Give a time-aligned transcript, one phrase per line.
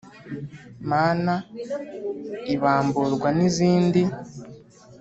[0.91, 1.33] mana
[2.53, 4.01] ibamburwa n’izindi